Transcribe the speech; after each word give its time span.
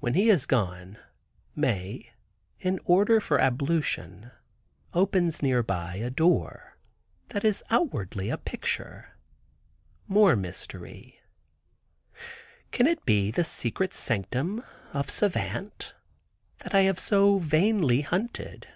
When 0.00 0.14
he 0.14 0.30
is 0.30 0.46
gone, 0.46 0.96
Mae, 1.54 2.10
in 2.60 2.80
order 2.86 3.20
for 3.20 3.38
ablution, 3.38 4.30
opens 4.94 5.42
near 5.42 5.62
by 5.62 5.96
a 5.96 6.08
door, 6.08 6.78
that 7.28 7.44
is 7.44 7.62
outwardly 7.68 8.30
a 8.30 8.38
picture. 8.38 9.14
(More 10.08 10.36
mystery). 10.36 11.20
Can 12.70 12.86
it 12.86 13.04
be 13.04 13.30
the 13.30 13.44
secret 13.44 13.92
sanctum 13.92 14.62
of 14.94 15.10
Savant, 15.10 15.92
that 16.60 16.74
I 16.74 16.84
have 16.88 16.98
so 16.98 17.36
vainly 17.36 18.00
hunted? 18.00 18.68